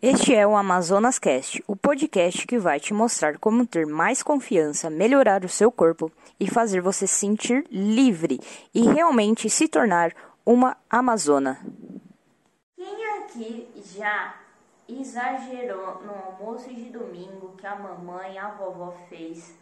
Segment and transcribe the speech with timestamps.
[0.00, 4.88] Este é o Amazonas Cast, o podcast que vai te mostrar como ter mais confiança,
[4.88, 8.38] melhorar o seu corpo e fazer você se sentir livre
[8.72, 10.12] e realmente se tornar
[10.46, 11.58] uma amazona.
[12.76, 14.36] Quem aqui já
[14.88, 19.52] exagerou no almoço de domingo que a mamãe e a vovó fez?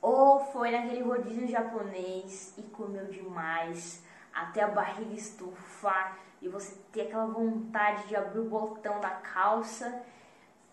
[0.00, 4.02] Ou foi naquele rodízio japonês e comeu demais
[4.32, 10.02] até a barriga estufar e você ter aquela vontade de abrir o botão da calça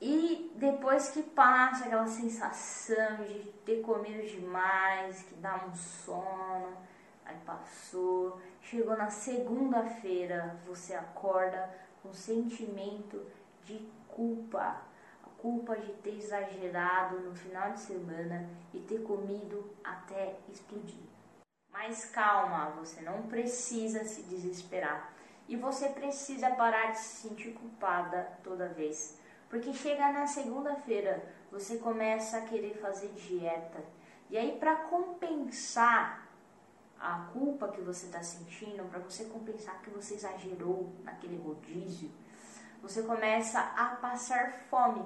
[0.02, 6.76] e depois que passa aquela sensação de ter comido demais, que dá um sono,
[7.24, 11.70] aí passou, chegou na segunda-feira, você acorda
[12.02, 13.22] com sentimento
[13.64, 14.82] de culpa,
[15.24, 21.10] a culpa de ter exagerado no final de semana e ter comido até explodir.
[21.72, 25.19] Mas calma, você não precisa se desesperar.
[25.50, 29.20] E você precisa parar de se sentir culpada toda vez.
[29.50, 33.84] Porque chega na segunda-feira, você começa a querer fazer dieta.
[34.30, 36.28] E aí, para compensar
[37.00, 42.12] a culpa que você está sentindo, para você compensar que você exagerou naquele rodízio,
[42.80, 45.04] você começa a passar fome.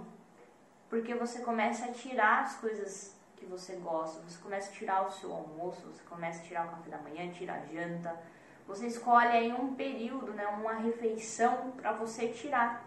[0.90, 5.12] Porque você começa a tirar as coisas que você gosta, você começa a tirar o
[5.12, 8.22] seu almoço, você começa a tirar o café da manhã, tira a janta
[8.68, 12.86] você escolhe aí um período, né, uma refeição para você tirar.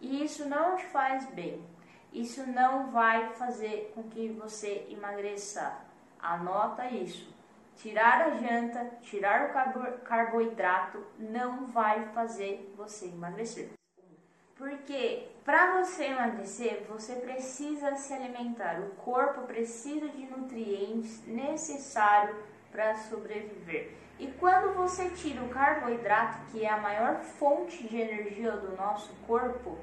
[0.00, 1.64] E isso não te faz bem.
[2.12, 5.78] Isso não vai fazer com que você emagreça.
[6.18, 7.34] Anota isso.
[7.76, 13.70] Tirar a janta, tirar o carbo carboidrato não vai fazer você emagrecer.
[14.56, 18.80] Porque para você emagrecer, você precisa se alimentar.
[18.80, 22.36] O corpo precisa de nutrientes necessários
[22.72, 24.05] para sobreviver.
[24.18, 29.12] E quando você tira o carboidrato, que é a maior fonte de energia do nosso
[29.26, 29.76] corpo,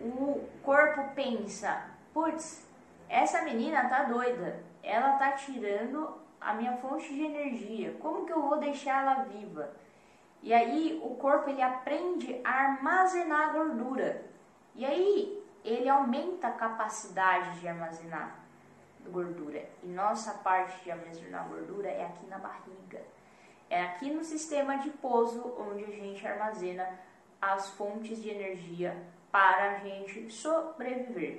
[0.00, 2.66] o corpo pensa: putz,
[3.08, 8.42] essa menina tá doida, ela tá tirando a minha fonte de energia, como que eu
[8.42, 9.70] vou deixar ela viva?
[10.42, 14.24] E aí o corpo ele aprende a armazenar gordura.
[14.74, 18.36] E aí ele aumenta a capacidade de armazenar
[19.06, 19.68] gordura.
[19.82, 23.02] E nossa parte de armazenar gordura é aqui na barriga.
[23.70, 26.98] É aqui no sistema de pouso onde a gente armazena
[27.40, 29.00] as fontes de energia
[29.30, 31.36] para a gente sobreviver.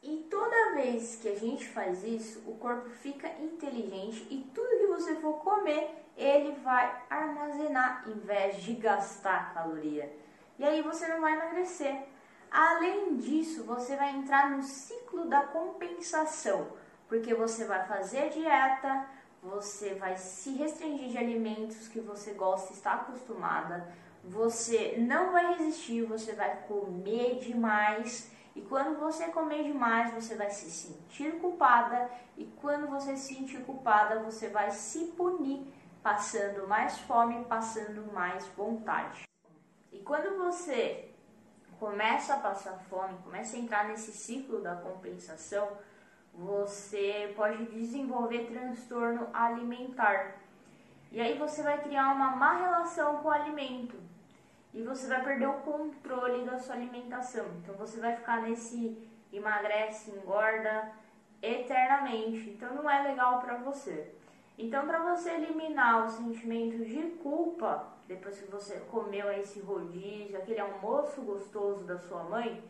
[0.00, 4.86] E toda vez que a gente faz isso, o corpo fica inteligente e tudo que
[4.86, 10.16] você for comer, ele vai armazenar em vez de gastar caloria.
[10.56, 12.04] E aí você não vai emagrecer.
[12.52, 16.68] Além disso, você vai entrar no ciclo da compensação,
[17.08, 19.08] porque você vai fazer dieta,
[19.44, 23.92] você vai se restringir de alimentos que você gosta está acostumada,
[24.24, 28.30] você não vai resistir, você vai comer demais.
[28.56, 32.10] E quando você comer demais, você vai se sentir culpada.
[32.36, 35.66] E quando você se sentir culpada, você vai se punir,
[36.02, 39.24] passando mais fome, passando mais vontade.
[39.92, 41.10] E quando você
[41.78, 45.68] começa a passar fome, começa a entrar nesse ciclo da compensação,
[46.36, 50.36] você pode desenvolver transtorno alimentar.
[51.12, 53.96] E aí você vai criar uma má relação com o alimento.
[54.72, 57.46] E você vai perder o controle da sua alimentação.
[57.62, 58.98] Então você vai ficar nesse
[59.32, 60.90] emagrece, engorda
[61.40, 62.50] eternamente.
[62.50, 64.12] Então não é legal para você.
[64.58, 70.60] Então para você eliminar o sentimento de culpa depois que você comeu esse rodízio, aquele
[70.60, 72.62] almoço gostoso da sua mãe,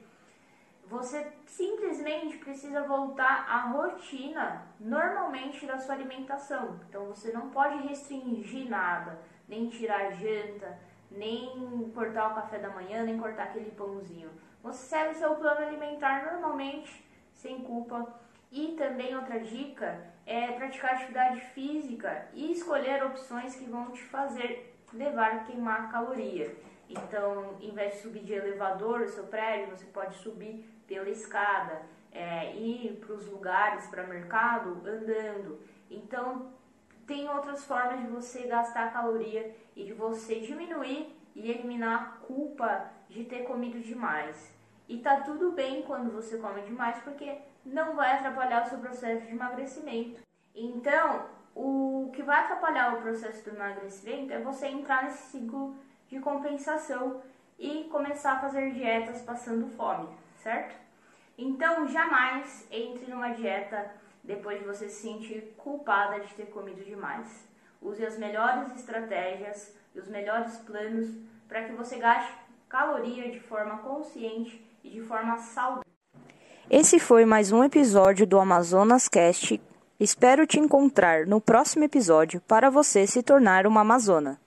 [0.88, 6.78] você simplesmente precisa voltar à rotina normalmente da sua alimentação.
[6.88, 9.18] Então você não pode restringir nada,
[9.48, 10.78] nem tirar janta,
[11.10, 14.30] nem cortar o café da manhã, nem cortar aquele pãozinho.
[14.62, 18.20] Você segue seu plano alimentar normalmente, sem culpa.
[18.50, 24.74] E também outra dica é praticar atividade física e escolher opções que vão te fazer
[24.92, 26.54] levar a queimar caloria.
[26.88, 31.82] Então, em vez de subir de elevador o seu prédio, você pode subir pela escada,
[32.12, 35.60] é, ir para os lugares, para mercado, andando.
[35.90, 36.52] Então,
[37.06, 42.90] tem outras formas de você gastar caloria e de você diminuir e eliminar a culpa
[43.08, 44.54] de ter comido demais.
[44.88, 49.26] E tá tudo bem quando você come demais, porque não vai atrapalhar o seu processo
[49.26, 50.20] de emagrecimento.
[50.54, 55.76] Então, o que vai atrapalhar o processo do emagrecimento é você entrar nesse ciclo
[56.08, 57.20] de compensação
[57.58, 60.08] e começar a fazer dietas passando fome
[60.44, 60.74] certo?
[61.36, 63.90] Então, jamais entre numa dieta
[64.22, 67.48] depois de você se sentir culpada de ter comido demais.
[67.82, 71.08] Use as melhores estratégias e os melhores planos
[71.48, 72.32] para que você gaste
[72.68, 75.82] caloria de forma consciente e de forma saudável.
[76.70, 79.60] Esse foi mais um episódio do Amazonas Cast.
[80.00, 84.43] Espero te encontrar no próximo episódio para você se tornar uma Amazona.